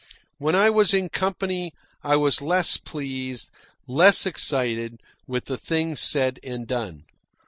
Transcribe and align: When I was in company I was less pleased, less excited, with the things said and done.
When 0.39 0.55
I 0.55 0.71
was 0.71 0.95
in 0.95 1.09
company 1.09 1.75
I 2.03 2.15
was 2.15 2.41
less 2.41 2.77
pleased, 2.77 3.51
less 3.85 4.25
excited, 4.25 4.99
with 5.27 5.45
the 5.45 5.59
things 5.59 5.99
said 5.99 6.39
and 6.43 6.65
done. 6.65 7.03